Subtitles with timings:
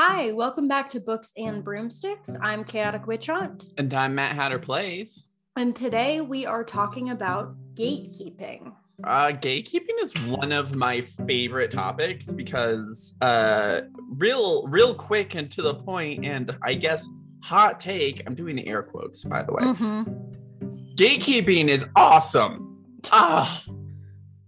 [0.00, 2.36] Hi, welcome back to Books and Broomsticks.
[2.40, 5.26] I'm Chaotic Witch Aunt, And I'm Matt Hatter Plays.
[5.56, 8.72] and today we are talking about gatekeeping.
[9.02, 13.80] Uh, gatekeeping is one of my favorite topics because, uh,
[14.10, 17.08] real, real quick and to the point, and I guess
[17.42, 18.22] hot take.
[18.24, 19.62] I'm doing the air quotes, by the way.
[19.62, 20.94] Mhm.
[20.94, 22.84] Gatekeeping is awesome.
[23.10, 23.64] Ah,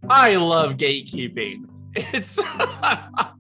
[0.08, 1.64] I love gatekeeping.
[1.96, 2.38] It's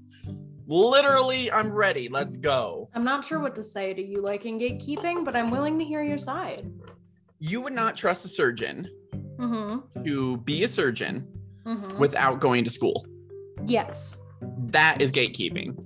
[0.70, 2.08] literally, I'm ready.
[2.08, 2.88] Let's go.
[2.94, 6.02] I'm not sure what to say to you liking gatekeeping, but I'm willing to hear
[6.02, 6.70] your side.
[7.38, 8.88] You would not trust a surgeon
[9.38, 10.04] Mm-hmm.
[10.04, 11.26] to be a surgeon
[11.66, 11.98] Mm-hmm.
[11.98, 13.06] without going to school.
[13.66, 14.16] yes.
[14.68, 15.76] That is gatekeeping.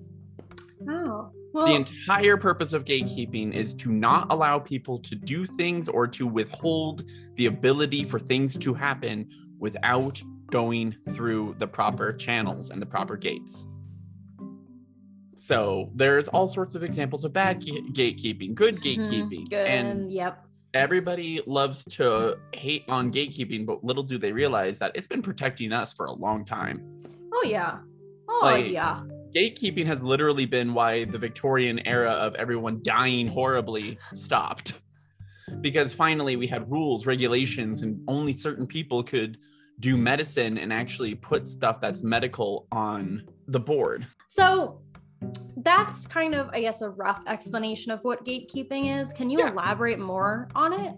[0.89, 1.31] Oh.
[1.53, 6.07] Well, the entire purpose of gatekeeping is to not allow people to do things or
[6.09, 7.05] to withhold
[7.37, 13.17] the ability for things to happen without going through the proper channels and the proper
[13.17, 13.67] gates.
[15.37, 19.67] So there's all sorts of examples of bad ga- gatekeeping, good mhm, gatekeeping, Good.
[19.67, 20.45] and yep.
[20.73, 25.73] everybody loves to hate on gatekeeping, but little do they realize that it's been protecting
[25.73, 26.83] us for a long time.
[27.33, 27.79] Oh yeah.
[28.29, 29.03] Oh Like- yeah.
[29.35, 34.75] gatekeeping has literally been why the Victorian era of everyone dying horribly stopped.
[35.61, 39.37] Because finally we had rules, regulations, and only certain people could
[39.81, 44.07] do medicine and actually put stuff that's medical on the board.
[44.29, 44.81] So
[45.59, 49.13] that's kind of, I guess, a rough explanation of what gatekeeping is.
[49.13, 49.53] Can you Yeah.
[49.53, 50.95] elaborate more on it?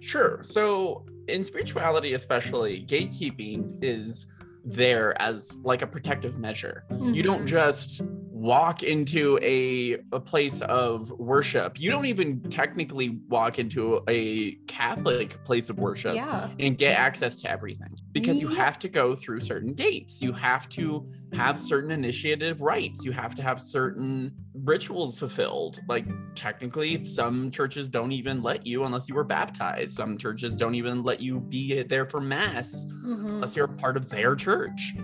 [0.00, 0.42] Sure.
[0.42, 4.26] So in spirituality, especially, gatekeeping is
[4.64, 6.84] there as like a protective measure.
[7.00, 7.46] You don't Mhm.
[7.46, 8.02] just
[8.42, 11.78] walk into a, a place of worship.
[11.80, 16.48] You don't even technically walk into a Catholic place of worship Yeah.
[16.60, 20.22] and get access to everything because you have to go through certain gates.
[20.22, 23.04] You have to have certain initiative rites.
[23.04, 25.80] You have to have certain rituals fulfilled.
[25.88, 29.94] Like, technically, some churches don't even let you unless you were baptized.
[29.94, 33.26] Some churches don't even let you be there for mass Mhm.
[33.26, 34.94] unless you're part of their church.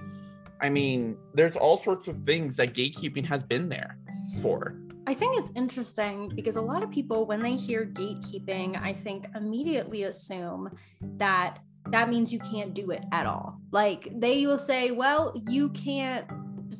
[0.64, 3.98] I mean, there's all sorts of things that gatekeeping has been there
[4.40, 4.80] for.
[5.06, 9.26] I think it's interesting because a lot of people, when they hear gatekeeping, I think
[9.36, 10.70] immediately assume
[11.18, 11.58] that
[11.90, 13.60] that means you can't do it at all.
[13.72, 16.26] Like they will say, well, you can't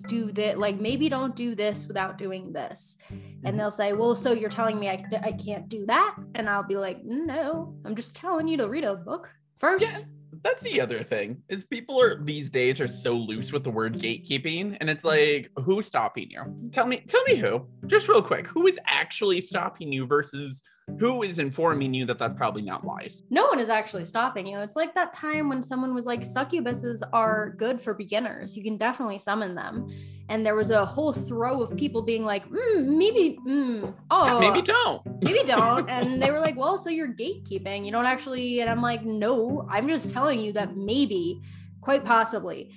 [0.09, 0.59] do that.
[0.59, 2.97] Like maybe don't do this without doing this.
[3.13, 3.47] Mm-hmm.
[3.47, 6.17] And they'll say, well, so you're telling me I, I can't do that?
[6.35, 9.85] And I'll be like, no, I'm just telling you to read a book first.
[9.85, 9.99] Yeah.
[10.45, 13.95] That's the other thing is people are these days are so loose with the word
[13.95, 15.43] gatekeeping, and it's mm-hmm.
[15.43, 16.71] like, who's stopping you?
[16.71, 17.67] Tell me, tell me who.
[17.87, 20.63] Just real quick, who is actually stopping you versus
[20.99, 23.23] who is informing you that that's probably not wise?
[23.31, 24.59] no one is actually stopping you.
[24.61, 28.57] It's like that time when someone was like, succubuses are good for beginners.
[28.57, 29.89] You can definitely summon them.
[30.29, 34.63] And there was a whole throw of people being like, mm, maybe, mm, oh, Maybe
[34.63, 35.03] don't.
[35.23, 35.89] maybe don't.
[35.95, 37.85] And they were like, well, so you're gatekeeping.
[37.85, 38.61] You don't actually.
[38.61, 41.43] And I'm like, no, I'm just telling you that maybe,
[41.81, 42.71] quite possibly,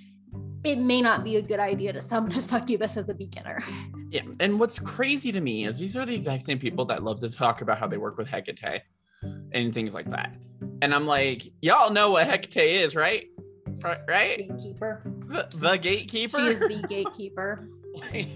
[0.68, 3.60] it may not be a good idea to summon a succubus as a beginner.
[4.10, 7.20] Yeah, and what's crazy to me is these are the exact same people that love
[7.22, 8.82] to talk about how they work with Hecate
[9.52, 10.36] and things like that.
[10.82, 13.28] And I'm like, y'all know what Hecate is, right?
[14.08, 14.48] Right?
[14.50, 15.02] Gatekeeper.
[15.28, 16.40] The, the gatekeeper.
[16.40, 17.70] She is the gatekeeper.
[17.96, 18.28] like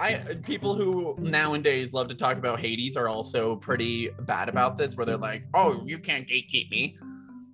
[0.00, 4.96] I people who nowadays love to talk about Hades are also pretty bad about this,
[4.96, 6.96] where they're like, "Oh, you can't gatekeep me."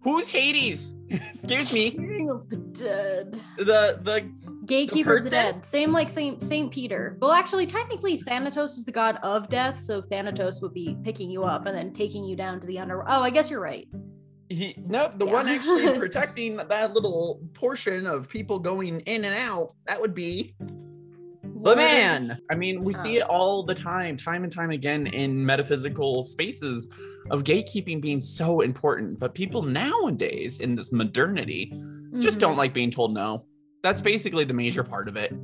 [0.07, 0.95] Who's Hades?
[1.11, 1.91] Excuse me.
[1.91, 3.41] King of the dead.
[3.59, 4.31] The the
[4.65, 5.65] Gatekeeper of the dead.
[5.65, 7.17] Same like Saint Saint Peter.
[7.21, 11.43] Well, actually, technically, Thanatos is the god of death, so Thanatos would be picking you
[11.43, 13.03] up and then taking you down to the under.
[13.03, 13.89] Oh, I guess you're right.
[14.49, 15.33] he no the Yeah.
[15.33, 19.75] one actually protecting that little portion of people going in and out.
[19.89, 20.55] That would be
[21.63, 22.39] the man.
[22.51, 26.89] I mean, we see it all the time, time and time again in metaphysical spaces
[27.31, 29.19] of gatekeeping being so important.
[29.19, 31.73] But people nowadays in this modernity
[32.21, 32.41] just Mhm.
[32.41, 33.45] don't like being told no.
[33.83, 35.35] That's basically the major part of it.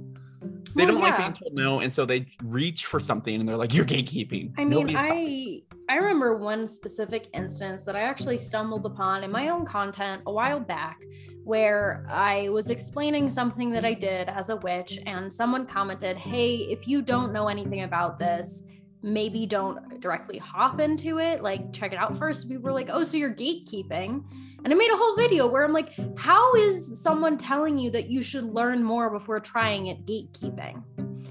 [0.74, 3.58] They Well, don't like being told no, and so they reach for something and they're
[3.58, 4.52] like, You're gatekeeping.
[4.56, 9.24] I mean, Nobody's stopping." I I remember one specific instance that I actually stumbled upon
[9.24, 11.02] in my own content a while back
[11.44, 16.56] where I was explaining something that I did as a witch and someone commented, "Hey,
[16.70, 18.64] if you don't know anything about this,
[19.02, 21.42] maybe don't directly hop into it.
[21.42, 22.48] Like check it out first.
[22.48, 24.24] People were like, "Oh, so you're gatekeeping."
[24.64, 28.08] And I made a whole video where I'm like, "How is someone telling you that
[28.08, 30.84] you should learn more before trying it gatekeeping?"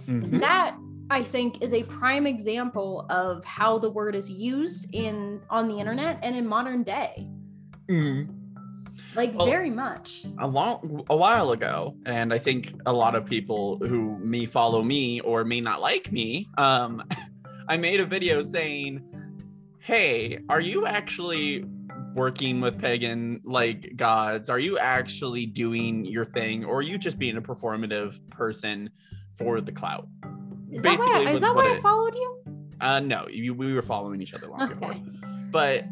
[0.08, 0.40] Mhm.
[0.42, 0.76] that
[1.10, 5.78] i think is a prime example of how the word is used in on the
[5.78, 7.28] internet and in modern day
[7.90, 8.30] Mhm.
[9.16, 10.26] Like Well- very much.
[10.40, 14.82] a long a while ago and i think a lot of people who may follow
[14.84, 17.04] me or may not like me um
[17.68, 19.02] i made a video saying
[19.80, 21.66] hey are you actually
[22.14, 27.18] working with pagan like gods are you actually doing your thing or are you just
[27.18, 28.90] being a performative person
[29.38, 30.08] for the clout
[30.72, 32.38] Is that why, is that why I followed you?
[32.82, 34.96] uh no you, we were following each other long before
[35.52, 35.86] but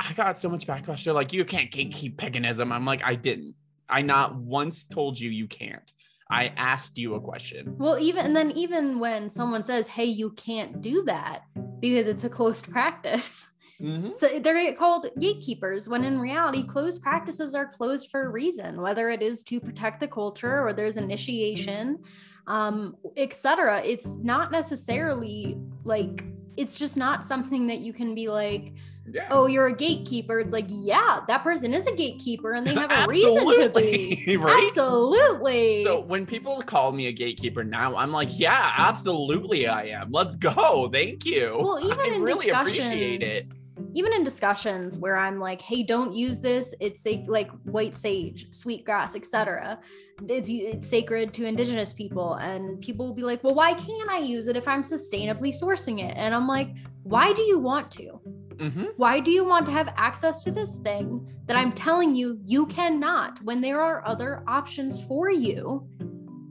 [0.00, 1.04] I got so much backlash.
[1.04, 2.72] They're like, you can't gatekeep paganism.
[2.72, 3.54] I'm like, I didn't.
[3.88, 5.92] I not once told you you can't.
[6.28, 7.76] I asked you a question.
[7.78, 11.42] Well, even and then even when someone says, "Hey, you can't do that
[11.78, 13.48] because it's a closed practice,"
[13.80, 14.12] Mhm.
[14.16, 15.88] so they're called gatekeepers.
[15.88, 20.00] When in reality, closed practices are closed for a reason, whether it is to protect
[20.00, 22.02] the culture or there's initiation,
[22.48, 23.82] um, etc.
[23.84, 26.24] It's not necessarily like
[26.56, 28.72] it's just not something that you can be like,
[29.12, 29.26] Yeah.
[29.30, 32.90] "Oh, you're a gatekeeper." It's like, yeah, that person is a gatekeeper, and they have
[32.90, 34.26] a reason to be.
[34.26, 34.64] Absolutely, right?
[34.68, 35.84] Absolutely.
[35.84, 40.10] So when people call me a gatekeeper now, I'm like, yeah, absolutely, I am.
[40.10, 40.88] Let's go.
[40.92, 41.56] Thank you.
[41.60, 43.44] well even I in really discussions appreciate it.
[43.94, 48.46] even in discussions where i'm like hey don't use this it's sa- like white sage
[48.50, 49.78] sweet grass, etc
[50.28, 54.18] it's, it's sacred to indigenous people and people will be like well why can't i
[54.18, 56.70] use it if i'm sustainably sourcing it and i'm like
[57.02, 58.18] why do you want to
[58.60, 62.38] hmm why do you want to have access to this thing that i'm telling you
[62.44, 65.86] you cannot when there are other options for you?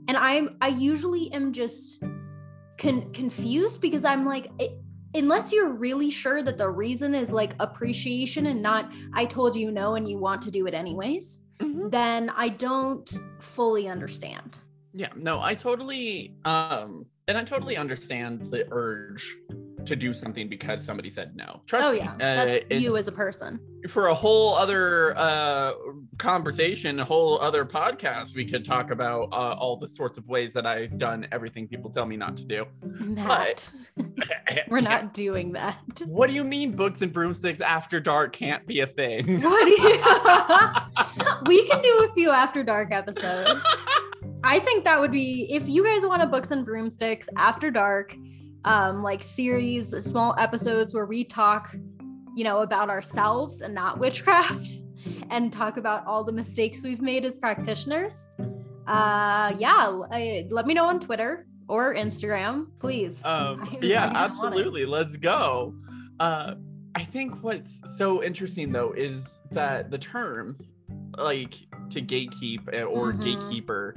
[0.08, 2.02] And i'm i usually am just
[2.78, 4.72] con- confused because i'm like it,
[5.14, 9.70] unless you're really sure that the reason is like appreciation and not i told you
[9.70, 11.90] no and you want to do it anyways Mhm.
[11.90, 14.58] then i don't fully understand.
[14.92, 19.36] Yeah, no, I totally um and I totally understand the urge
[19.86, 21.60] to do something because somebody said no.
[21.66, 25.72] Trust oh yeah uh, that's it- you as a person for a whole other uh
[26.18, 30.52] conversation, a whole other podcast, we could talk about uh, all the sorts of ways
[30.54, 32.64] that I've done everything people tell me not to do.
[32.82, 33.70] Matt,
[34.68, 38.80] we're not doing that What do you mean books and broomsticks after dark can't be
[38.80, 39.40] a thing?
[39.46, 41.40] What do you?
[41.46, 43.60] we can do a few after dark episodes.
[44.42, 48.16] I think that would be if you guys want a books and broomsticks after dark,
[48.66, 51.74] um, like series, small episodes where we talk,
[52.36, 54.76] you know, about ourselves and not witchcraft,
[55.30, 58.28] and talk about all the mistakes we've made as practitioners.
[58.86, 63.24] Uh, yeah, uh, let me know on Twitter or Instagram, please.
[63.24, 65.74] um I- yeah I absolutely let's go
[66.20, 66.54] uh
[66.94, 70.56] i think what's so interesting though is that the term
[71.18, 71.54] like
[71.90, 73.20] to gatekeep uh, or Mhm.
[73.22, 73.96] gatekeeper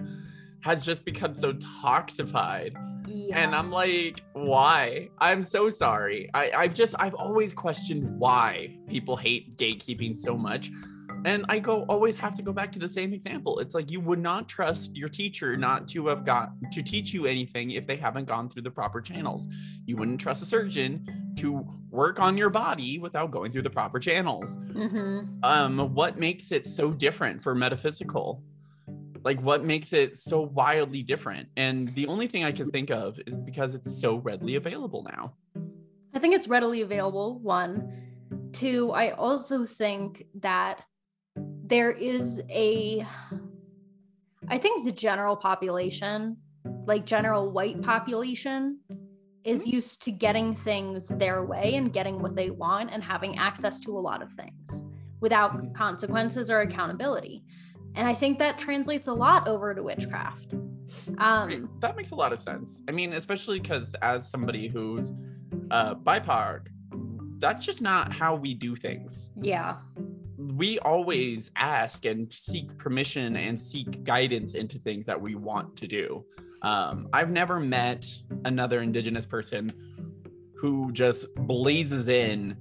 [0.62, 2.74] has just become so toxified
[3.10, 3.38] yeah.
[3.40, 5.10] and i'm like why?
[5.20, 6.30] I'm so sorry.
[6.34, 10.72] I i've just i've always questioned why people hate gatekeeping so much.
[11.26, 13.60] And i go always have to go back to the same example.
[13.60, 17.26] It's like you would not trust your teacher not to have got to teach you
[17.26, 19.50] anything if they haven't gone through the proper channels.
[19.86, 21.06] You wouldn't trust a surgeon
[21.38, 24.58] to work on your body without going through the proper channels.
[24.58, 25.44] Mhm.
[25.44, 28.42] um what makes it so different for metaphysical
[29.24, 30.52] like what makes it so mm.
[30.52, 32.72] wildly different and the only thing i can mm-hmm.
[32.72, 35.34] think of is because it's so readily available now
[36.14, 37.40] I think it's readily available.
[37.40, 38.92] One, two.
[38.92, 40.84] I also think that
[41.36, 43.06] there is a.
[44.48, 46.38] I think the general population,
[46.86, 48.80] like general white population,
[49.44, 49.76] is mm-hmm.
[49.76, 53.96] used to getting things their way and getting what they want and having access to
[53.98, 54.86] a lot of things
[55.22, 55.76] without Mhm.
[55.76, 57.44] consequences or accountability.
[57.96, 60.54] And I think that translates a lot over to witchcraft.
[60.54, 61.82] Um, Right.
[61.82, 65.14] that makes a lot of sense i mean especially because as somebody who's
[65.70, 66.62] uh bipoc
[67.38, 69.76] that's just not how we do things yeah.
[70.38, 75.88] we always ask and seek permission and seek guidance into things that we want to
[75.88, 76.26] do.
[76.64, 78.06] Um, I've never met
[78.46, 79.72] another Indigenous person
[80.56, 82.58] who just blazes in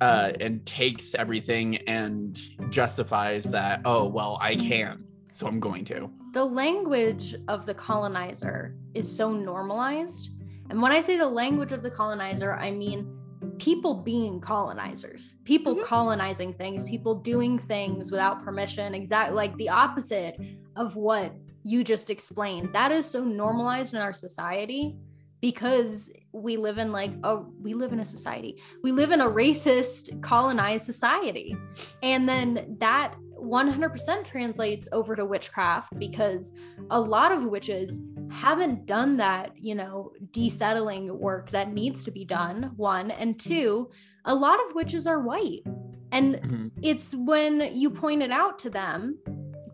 [0.00, 2.36] uh, and takes everything and
[2.70, 6.10] justifies that, oh, well, I can, so I'm going to.
[6.34, 10.30] the language of the colonizer is so normalized.
[10.70, 13.10] And when I say the language of the colonizer, I mean
[13.58, 15.84] people being colonizers, people Mhm.
[15.84, 20.38] colonizing things, people doing things without permission, exactly like the opposite
[20.76, 21.32] of what
[21.64, 22.70] you just explained.
[22.74, 24.96] That is so normalized in our society
[25.40, 28.60] because we live in like a we live in a society.
[28.82, 31.56] We live in a racist colonized society.
[32.02, 36.52] And then that 100% translates over to witchcraft because
[36.90, 42.24] a lot of witches haven't done that, you know, desettling work that needs to be
[42.24, 42.72] done.
[42.76, 43.90] One, and two,
[44.24, 45.62] a lot of witches are white.
[46.10, 46.70] And Mhm.
[46.82, 49.18] it's when you point it out to them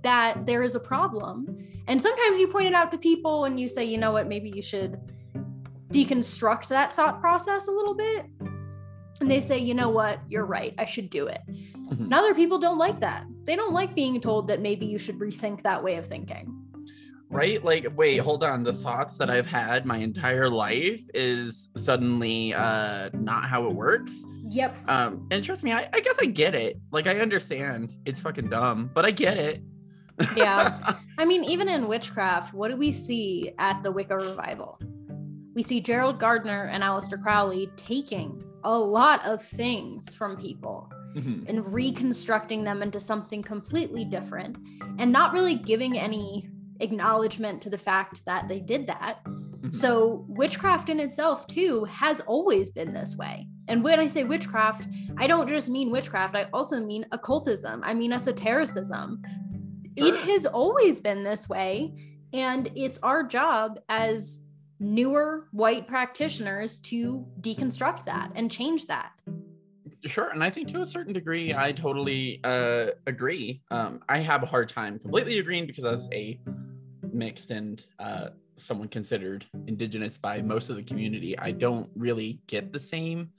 [0.02, 1.46] that there is a problem.
[1.88, 4.52] And sometimes you point it out to people and you say, you know what, maybe
[4.54, 4.98] you should
[5.94, 8.26] deconstruct that thought process a little bit.
[9.20, 11.40] And they say, you know what, you're right, I should do it.
[11.48, 12.00] Mhm.
[12.00, 13.24] And other people don't like that.
[13.44, 16.60] They don't like being told that maybe you should rethink that way of thinking.
[17.30, 22.52] right like wait hold on the thoughts that i've had my entire life is suddenly
[22.54, 24.76] uh not how it works Yep.
[24.88, 28.50] um and trust me I, I guess i get it like i understand it's fucking
[28.50, 29.62] dumb but i get it
[30.36, 30.94] Yeah.
[31.18, 34.78] I mean, even in witchcraft, what do we see at the Wicca revival?
[35.54, 41.48] We see Gerald Gardner and Aleister Crowley taking a lot of things from people Mhm.
[41.48, 44.58] and reconstructing them into something completely different
[44.98, 49.18] and not really giving any acknowledgement to the fact that they did that.
[49.24, 49.72] Mhm.
[49.72, 53.46] So, witchcraft in itself, too, has always been this way.
[53.68, 57.94] And when I say witchcraft, I don't just mean witchcraft, I also mean occultism, I
[57.94, 59.22] mean esotericism.
[59.96, 61.94] It has always been this way.
[62.32, 64.40] And it's our job as
[64.80, 69.12] newer white practitioners to deconstruct that and change that.
[70.04, 73.62] Sure, and I think to a certain degree, I totally uh, agree.
[73.70, 76.38] Um, I have a hard time completely agreeing because as a
[77.12, 82.72] mixed and uh, someone considered indigenous by most of the community, I don't really get
[82.72, 83.30] the same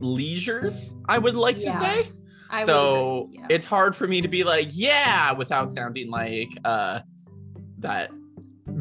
[0.00, 0.94] leisures.
[1.06, 2.12] I would like Yeah, to say.
[2.50, 3.46] I so yeah.
[3.50, 7.00] it's hard for me to be like, yeah, without sounding like uh,
[7.78, 8.10] that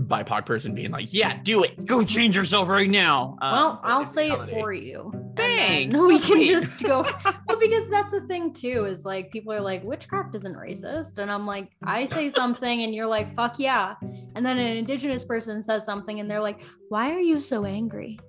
[0.07, 3.37] BIPOC person being like, yeah, do it, go change yourself right now.
[3.41, 5.11] Um, well, I'll say it for you.
[5.35, 7.01] Thanks, We can just go.
[7.47, 11.17] well, because that's the thing too, is like people are like, witchcraft isn't racist.
[11.17, 13.95] And I'm like, I say something and you're like, fuck yeah.
[14.35, 18.19] And then an indigenous person says something and they're like, why are you so angry?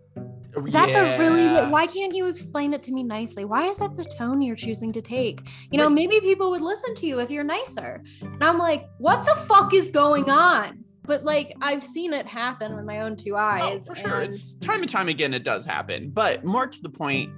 [0.66, 3.44] Is that the really why can't you explain it to me nicely?
[3.44, 5.40] Why is that the tone you're choosing to take?
[5.72, 5.94] You know, Right.
[5.94, 8.04] maybe people would listen to you if you're nicer.
[8.22, 10.83] And I'm like, what the fuck is going on?
[11.06, 13.86] But like I've seen it happen with my own two eyes.
[13.86, 14.20] for sure.
[14.22, 16.10] and- It's time and time again, it does happen.
[16.10, 17.30] But more to the point,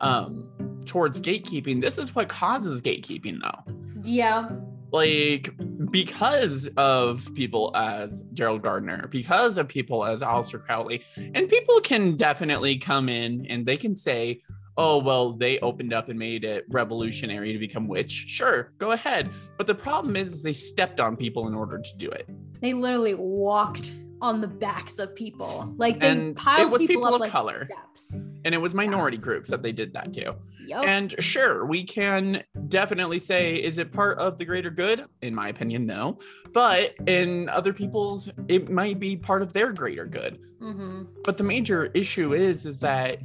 [0.00, 0.50] um,
[0.84, 3.72] towards gatekeeping, this is what causes gatekeeping, though.
[4.02, 4.48] yeah.
[4.92, 5.50] Like,
[5.90, 12.14] because of people as Gerald Gardner, because of people as Aleister Crowley, and people can
[12.16, 14.40] definitely come in and they can say,
[14.76, 18.10] oh, well, they opened up and made it revolutionary to become witch.
[18.28, 19.30] Sure, go ahead.
[19.58, 22.28] But the problem is, they stepped on people in order to do it.
[22.64, 25.70] They literally walked on the backs of people.
[25.76, 27.66] Like they And it piled was people, people up of like color.
[27.66, 28.14] steps.
[28.46, 30.34] And it was minority groups that they did that to.
[30.66, 30.82] Yup.
[30.86, 35.04] And sure, we can definitely say, is it part of the greater good?
[35.20, 36.18] In my opinion, no.
[36.54, 40.38] But in other people's, it might be part of their greater good.
[40.58, 43.18] hmm But the major issue is, is that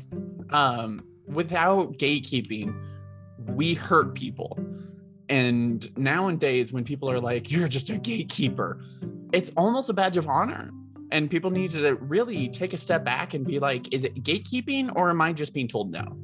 [0.50, 2.78] um, without gatekeeping,
[3.48, 4.60] we hurt people.
[5.30, 8.82] And nowadays, when people are like, you're just a gatekeeper,
[9.32, 10.72] it's almost a badge of honor.
[11.12, 14.96] And people need to really take a step back and be like, is it gatekeeping
[14.96, 16.18] or am I just being told no?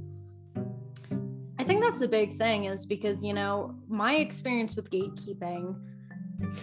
[1.57, 5.75] I think that's the big thing is because, you know, my experience with gatekeeping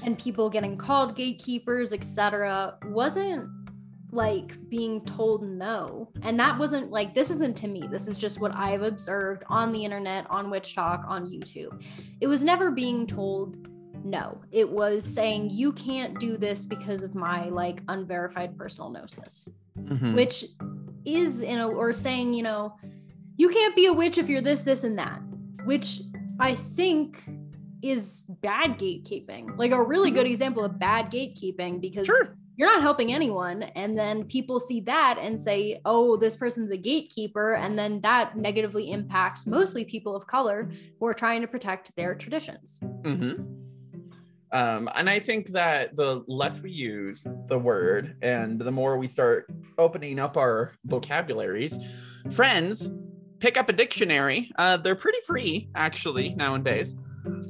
[0.05, 3.51] and people getting called gatekeepers, etc., wasn't
[4.13, 6.13] like being told no.
[6.23, 7.89] And that wasn't like, this isn't to me.
[7.91, 11.83] This is just what I've observed on the internet, on WitchTok, on YouTube.
[12.21, 13.69] It was never being told
[14.05, 14.41] no.
[14.51, 20.15] It was saying, you can't do this because of my like unverified personal gnosis Mhm.
[20.15, 20.45] which
[21.07, 22.77] is in a or saying you know
[23.37, 25.19] you can't be a witch if you're this this and that
[25.65, 26.03] which
[26.39, 27.25] i think
[27.83, 32.37] is bad gatekeeping like a really good example of bad gatekeeping because Sure.
[32.57, 36.77] you're not helping anyone and then people see that and say oh this person's a
[36.77, 41.97] gatekeeper and then that negatively impacts mostly people of color who are trying to protect
[41.97, 43.33] their traditions hmm
[44.53, 49.07] Um, and I think that the less we use the word and the more we
[49.07, 51.79] start opening up our vocabularies,
[52.31, 52.91] friends,
[53.39, 54.51] pick up a dictionary.
[54.57, 56.95] Uh, they're pretty free, actually, nowadays.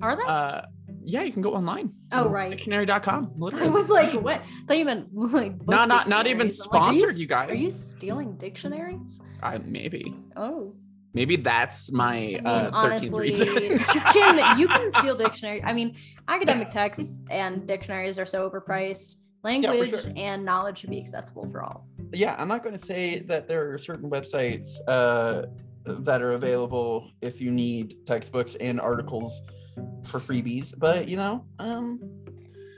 [0.00, 0.62] are they Uh,
[1.04, 1.92] yeah, you can go online.
[2.12, 3.66] oh right Dictionary.com, Literally.
[3.66, 4.40] I was like, what?
[4.40, 6.42] I thought you meant like Not- not- not even.
[6.42, 7.50] I'm like, sponsored, you guys.
[7.50, 9.20] Are you stealing dictionaries?
[9.42, 10.14] Uh, maybe.
[10.36, 10.76] Oh,
[11.14, 13.46] Maybe that's my I mean, uh, 13th honestly, reason.
[13.48, 15.62] you can you can steal dictionary.
[15.62, 15.96] I mean,
[16.28, 19.16] academic texts and dictionaries are so overpriced.
[19.44, 20.12] Language sure.
[20.16, 21.88] and knowledge should be accessible for all.
[22.12, 25.42] yeah, I'm not going to say that there are certain websites uh,
[25.84, 29.40] that are available if you need textbooks and articles
[30.06, 31.98] for freebies, but you know, um,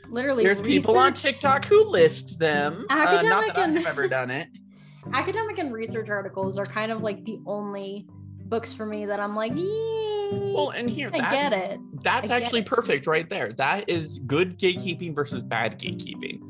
[0.08, 2.86] Literally, there's people on TikTok who list them.
[2.88, 4.48] Uh, not Academic that and- I've ever done it.
[5.12, 8.06] Academic and research articles are kind of like the only
[8.44, 11.80] books for me that I'm like, Well, and here I that's, get it.
[12.02, 12.66] That's I actually it.
[12.66, 13.52] perfect right there.
[13.52, 16.40] That is good gatekeeping versus bad gatekeeping.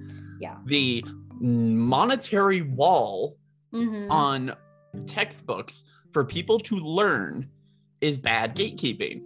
[0.41, 0.57] Yeah.
[0.67, 1.05] The
[1.41, 3.37] monetary wall
[3.73, 4.11] Mhm.
[4.11, 4.55] on
[5.07, 7.49] textbooks for people to learn
[8.01, 9.23] is bad gatekeeping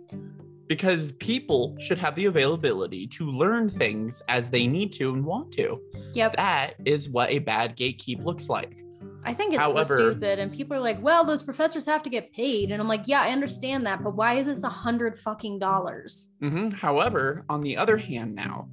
[0.68, 5.52] because people should have the availability to learn things as they need to and want
[5.52, 5.80] to.
[6.14, 6.36] Yep.
[6.36, 8.82] That is what a bad gatekeep looks like.
[9.24, 12.10] I think it's However- so stupid, and people are like, "Well, those professors have to
[12.10, 15.16] get paid," and I'm like, "Yeah, I understand that, but why is this a hundred
[15.18, 16.72] fucking dollars?" Mhm.
[16.72, 18.68] However, on the other hand, now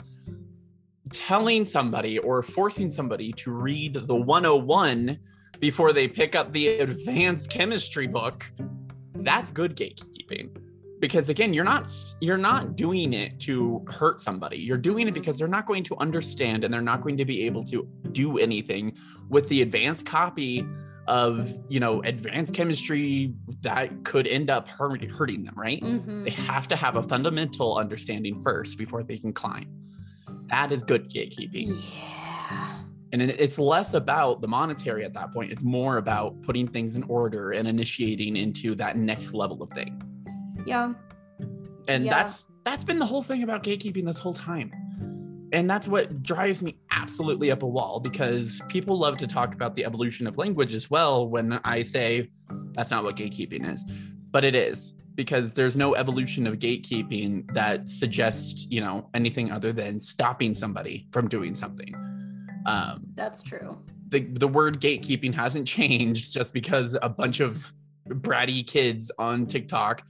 [1.12, 5.20] telling somebody or forcing somebody to read the 101
[5.60, 8.52] before they pick up the advanced chemistry book,
[9.16, 10.50] that's good gatekeeping.
[11.00, 11.88] Because again, you're not
[12.22, 14.58] you're not doing it to hurt somebody.
[14.58, 15.16] You're doing it Mhm.
[15.16, 18.38] because they're not going to understand and they're not going to be able to do
[18.38, 18.94] anything
[19.30, 20.66] with the advanced copy
[21.08, 25.82] of, you know, advanced chemistry that could end up hurting them, right?
[25.82, 26.26] Mhm.
[26.26, 29.68] they have to have a fundamental understanding first before they can climb.
[30.50, 31.80] That is good gatekeeping.
[31.94, 32.80] Yeah.
[33.12, 35.52] And it's less about the monetary at that point.
[35.52, 40.02] It's more about putting things in order and initiating into that next level of thing.
[40.66, 40.94] Yeah.
[41.88, 42.10] And Yeah.
[42.24, 44.72] that's that's been the whole thing about gatekeeping this whole time.
[45.56, 49.74] And that's what drives me absolutely up a wall because people love to talk about
[49.74, 52.30] the evolution of language as well when I say
[52.74, 53.86] that's not what gatekeeping is.
[54.32, 59.72] But it is because there's no evolution of gatekeeping that suggests, you know, anything other
[59.72, 61.96] than stopping somebody from doing something.
[62.66, 63.78] Um, That's true.
[64.10, 67.72] the the word gatekeeping hasn't changed just because a bunch of
[68.10, 70.04] bratty kids on TikTok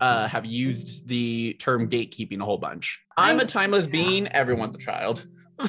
[0.00, 3.00] uh, have used the term gatekeeping a whole bunch.
[3.16, 4.26] I'm a timeless being.
[4.28, 5.26] Everyone's a child.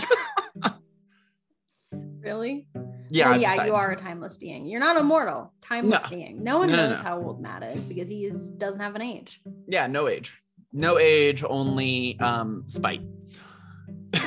[1.91, 2.67] Really?
[3.11, 3.69] Yeah, Well, yeah, decided.
[3.69, 4.65] you are a timeless being.
[4.65, 5.53] You're not immortal.
[5.61, 6.09] Timeless No.
[6.09, 6.43] being.
[6.43, 7.03] No one No, no, knows no.
[7.03, 9.41] how old Matt is because he is doesn't have an age.
[9.67, 10.41] Yeah, no age.
[10.73, 13.01] No age, only um spite.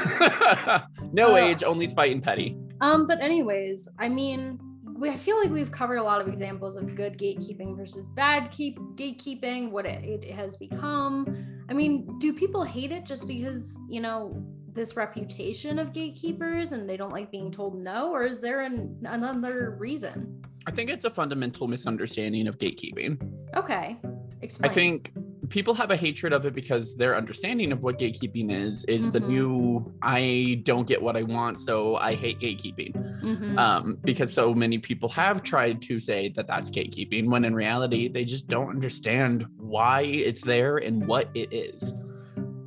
[1.13, 2.57] no Uh, age, only spite and petty.
[2.81, 4.61] Um, but anyways, I mean,
[4.99, 8.51] we, I feel like we've covered a lot of examples of good gatekeeping versus bad
[8.51, 11.63] keep gatekeeping, what it, it has become.
[11.69, 16.89] I mean, do people hate it just because, you know, this reputation of gatekeepers and
[16.89, 20.43] they don't like being told no, or is there an, another reason?
[20.67, 23.23] I think it's a fundamental misunderstanding of gatekeeping.
[23.55, 23.97] Okay.
[24.41, 24.71] Explain.
[24.71, 25.13] I think
[25.49, 29.21] people have a hatred of it because their understanding of what gatekeeping is is the
[29.21, 29.29] Mhm.
[29.29, 32.93] new I don't get what I want, so I hate gatekeeping.
[33.23, 33.59] Mhm.
[33.59, 38.09] Um, because so many people have tried to say that that's gatekeeping when in reality
[38.09, 41.95] they just don't understand why it's there and what it is.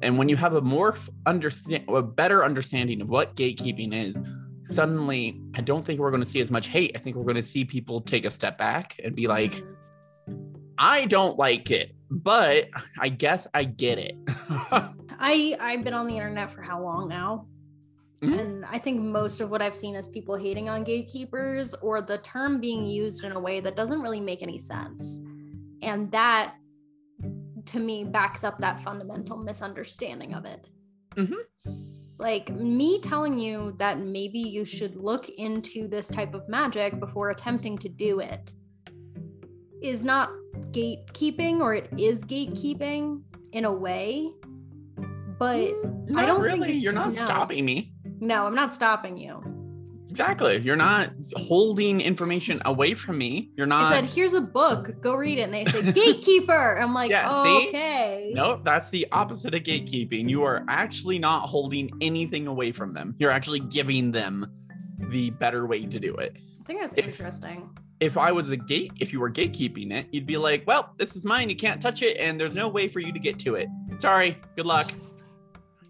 [0.01, 4.19] And when you have a more understand a better understanding of what gatekeeping is,
[4.63, 6.91] suddenly I don't think we're going to see as much hate.
[6.95, 9.75] I think we're going to see people take a step back and be like, Mhm.
[10.83, 14.15] I don't like it, but I guess I get it.
[14.27, 17.45] I I've been on the internet for how long now?
[18.23, 18.39] Mhm.
[18.39, 22.17] And I think most of what I've seen is people hating on gatekeepers or the
[22.17, 25.19] term being used in a way that doesn't really make any sense.
[25.83, 26.55] And that
[27.65, 30.67] to me backs up that fundamental misunderstanding of it.
[31.11, 31.43] Mhm.
[32.17, 37.29] Like me telling you that maybe you should look into this type of magic before
[37.29, 38.51] attempting to do it
[39.83, 40.31] is not
[40.71, 44.31] gatekeeping or it is gatekeeping in a way.
[45.39, 46.73] But mm, Not don't really.
[46.73, 47.25] You're not no.
[47.25, 47.93] stopping me.
[48.19, 49.43] no, I'm not stopping you.
[50.09, 50.57] Exactly.
[50.57, 53.49] You're not holding information away from me.
[53.55, 53.93] You're not.
[53.93, 55.43] I said, here's a book, go read it.
[55.43, 56.77] And they say, gatekeeper.
[56.77, 58.31] I'm like, Yeah, oh, okay.
[58.35, 60.29] Nope, that's the opposite of gatekeeping.
[60.29, 63.15] You are actually not holding anything away from them.
[63.19, 64.51] You're actually giving them
[64.99, 66.35] the better way to do it.
[66.59, 67.69] I think that's If- interesting.
[68.01, 71.15] If I was a gate, if you were gatekeeping it, you'd be like, well, this
[71.15, 71.49] is mine.
[71.51, 73.69] You can't touch it, and there's no way for you to get to it.
[73.99, 74.37] Sorry.
[74.55, 74.91] Good luck.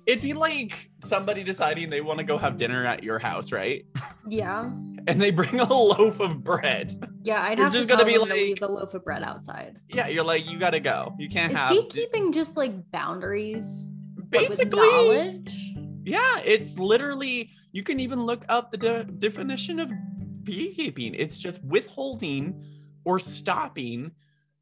[0.06, 3.86] It'd be like somebody deciding they want to go have dinner at your house, right?
[4.28, 4.70] Yeah.
[5.08, 6.94] And they bring a loaf of bread.
[7.24, 9.04] Yeah, I'd You're have just to gonna be them to leave like- the loaf of
[9.04, 9.80] bread outside.
[9.90, 11.16] Yeah, you're like, you gotta go.
[11.18, 11.72] You can't Is have.
[11.72, 13.90] gatekeeping just like boundaries?
[14.30, 15.74] Basically, knowledge?
[16.06, 19.92] Yeah, it's literally you can even look up the de- definition of
[20.44, 21.16] beekeeping.
[21.16, 22.64] It's just withholding
[23.06, 24.12] or stopping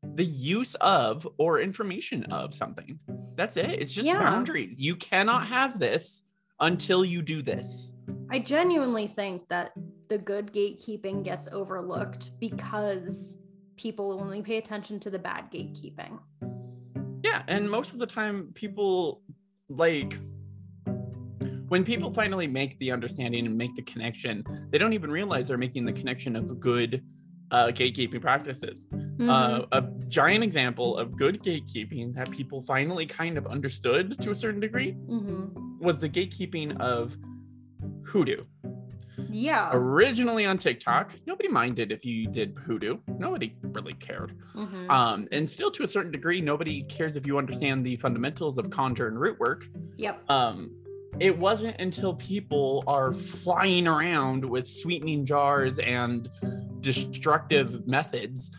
[0.04, 3.00] the use of or information of something.
[3.36, 3.72] That's it.
[3.82, 4.20] It's just Yeah.
[4.20, 4.80] boundaries.
[4.80, 6.24] You cannot have this
[6.60, 7.94] until you do this.
[8.32, 9.74] I genuinely think that
[10.08, 13.38] the good gatekeeping gets overlooked because
[13.76, 16.20] people only pay attention to the bad gatekeeping.
[17.24, 19.22] Yeah, and most of the time people
[19.70, 20.18] like
[21.70, 25.58] when people finally make the understanding and make the connection, they don't even realize they're
[25.58, 27.04] making the connection of good
[27.52, 28.88] uh, gatekeeping practices.
[28.92, 29.28] Mhm.
[29.30, 34.36] Uh, a giant example of good gatekeeping that people finally kind of understood to a
[34.36, 35.80] certain degree Mhm.
[35.80, 37.18] was the gatekeeping of
[38.04, 38.44] hoodoo.
[39.32, 39.70] Yeah.
[39.74, 42.98] Originally on TikTok, nobody minded if you did hoodoo.
[43.18, 44.34] Nobody really cared.
[44.56, 44.90] Mhm.
[44.90, 48.70] Um, and still to a certain degree, nobody cares if you understand the fundamentals of
[48.70, 49.68] conjure and root work.
[49.98, 50.22] yep.
[50.30, 50.72] Um,
[51.20, 56.30] it wasn't until people are flying around with sweetening jars and
[56.82, 58.52] destructive methods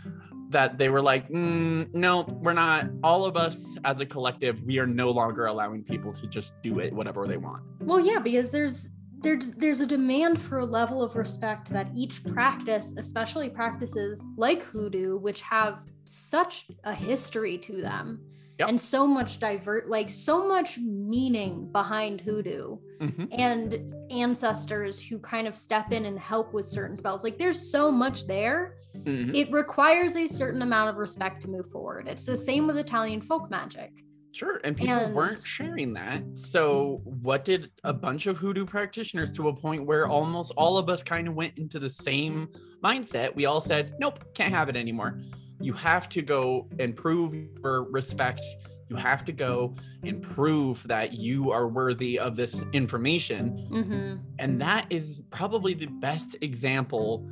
[0.50, 2.88] that they were like, "Mm, no, we're not.
[3.02, 6.80] All of us as a collective, we are no longer allowing people to just do
[6.80, 7.62] it whatever they want.
[7.80, 8.90] Well, yeah, because there's
[9.22, 14.62] there, there's a demand for a level of respect that each practice, especially practices like
[14.62, 18.20] hoodoo, which have such a history to them
[18.60, 18.68] Yep.
[18.68, 23.28] and so much divert, like so much meaning behind hoodoo Mhm.
[23.32, 27.24] and ancestors who kind of step in and help with certain spells.
[27.24, 28.76] Like there's so much there.
[28.96, 29.34] Mhm.
[29.34, 32.06] It requires a certain amount of respect to move forward.
[32.06, 33.92] It's the same with Italian folk magic.
[34.32, 36.22] Sure, and people And- weren't sharing that.
[36.34, 40.88] So, what did a bunch of hoodoo practitioners to a point where almost all of
[40.88, 42.48] us kind of went into the same
[42.84, 43.34] mindset?
[43.34, 45.18] We all said, "Nope, can't have it anymore.
[45.60, 48.44] You have to go and prove your respect.
[48.88, 54.16] You have to go and prove that you are worthy of this information." Mm-hmm.
[54.38, 57.28] And that is probably the best example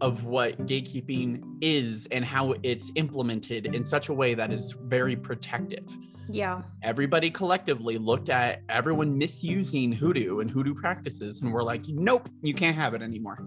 [0.00, 5.14] of what gatekeeping is and how it's implemented in such a way that is very
[5.14, 5.86] protective
[6.28, 6.62] Yeah.
[6.82, 12.52] everybody collectively looked at everyone misusing hoodoo and hoodoo practices and were like, nope, you
[12.54, 13.38] can't have it anymore.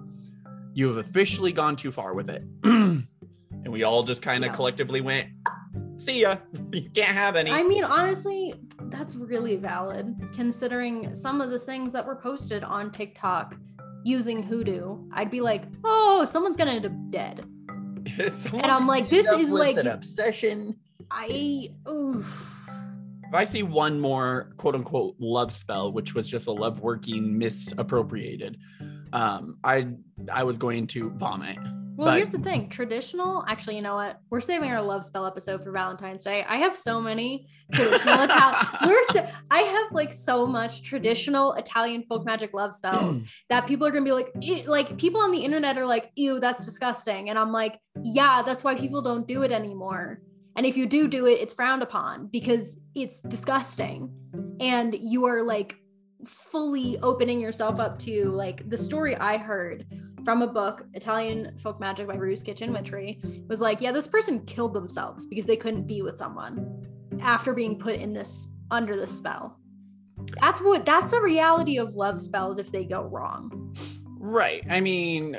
[0.74, 2.44] You have officially gone too far with it.
[3.76, 5.28] we all just kind of collectively went,
[5.98, 6.38] see ya.
[6.72, 7.52] You can't have any.
[7.52, 12.90] I mean, honestly, that's really valid considering some of the things that were posted on
[12.90, 13.58] TikTok
[14.06, 14.98] using hoodoo.
[15.12, 17.46] I'd be like, oh, someone's gonna end up dead.
[18.54, 20.76] And I'm like, this is like, an obsession.
[21.12, 22.70] I, oof.
[23.28, 27.38] if I see one more quote unquote love spell, which was just a love working
[27.38, 28.58] misappropriated,
[29.12, 29.88] um, I
[30.32, 31.58] I was going to vomit.
[31.98, 34.20] Well, But- here's the thing traditional, actually, you know what?
[34.30, 36.44] We're saving our love spell episode for Valentine's Day.
[36.48, 42.26] I have so many traditional Italian, we're, I have like so much traditional Italian folk
[42.26, 44.34] magic love spells that people are gonna be like,
[44.68, 47.30] like people on the internet are like, ew, that's disgusting.
[47.30, 50.20] And I'm like, yeah, that's why people don't do it anymore.
[50.58, 54.14] And if you do do it, it's frowned upon because it's disgusting.
[54.60, 55.78] And you are like
[56.26, 59.86] fully opening yourself up to like the story I heard
[60.26, 64.44] from a book, Italian Folk Magic by Rue's Kitchen Witchery, was like, yeah, this person
[64.46, 66.82] killed themselves because they couldn't be with someone
[67.22, 69.60] after being put in this under the spell.
[70.42, 73.76] That's what that's the reality of love spells if they go wrong.
[74.18, 74.66] Right.
[74.70, 75.38] I mean,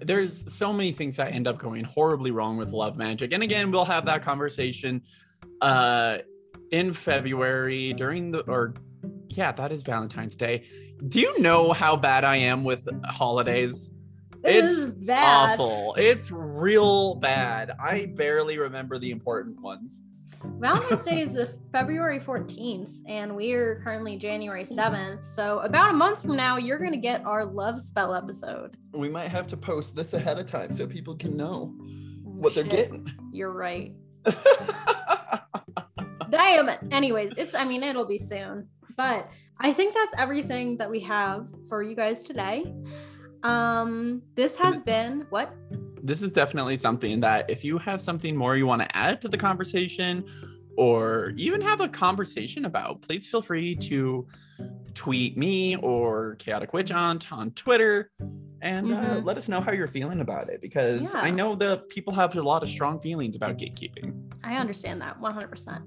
[0.00, 3.32] there's so many things that end up going horribly wrong with love magic.
[3.32, 5.02] And again, we'll have that conversation
[5.60, 6.18] uh
[6.70, 8.74] in February during the or
[9.36, 10.64] yeah, that is Valentine's Day.
[11.08, 13.90] Do you know how bad I am with holidays?
[14.42, 15.52] This It's is bad.
[15.60, 15.94] Awful.
[15.98, 17.72] It's real bad.
[17.80, 20.00] I barely remember the important ones.
[20.58, 25.24] Valentine's Day is the February 14th, and we're currently January 7th.
[25.24, 28.76] So about a month from now, you're gonna get our love spell episode.
[28.92, 32.54] We might have to post this ahead of time so people can know Oh, what
[32.56, 33.06] they're getting.
[33.32, 33.92] You're right.
[36.30, 36.78] Damn it.
[36.90, 38.68] Anyways, it's I mean it'll be soon.
[38.96, 42.72] But I think that's everything that we have for you guys today.
[43.42, 45.54] Um this has been what?
[46.04, 49.28] this is definitely something that if you have something more you want to add to
[49.28, 50.24] the conversation
[50.76, 54.26] or even have a conversation about, please feel free to
[54.94, 58.10] tweet me or Chaotic Witch Aunt on Twitter
[58.62, 59.24] and uh, Mhm.
[59.24, 62.42] let us know how you're feeling about it because I know that people have a
[62.42, 64.12] lot of strong feelings about gatekeeping.
[64.42, 65.82] I understand that 100%.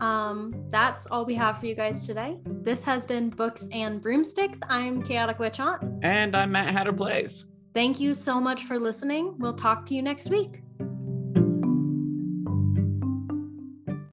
[0.00, 2.38] Um that's all we have for you guys today.
[2.44, 4.58] This has been Books and Broomsticks.
[4.68, 5.82] I'm Chaotic Witch Aunt.
[6.02, 7.44] And I'm Matt Hatter Plays.
[7.74, 9.34] Thank you so much for listening.
[9.38, 10.62] We'll talk to you next week.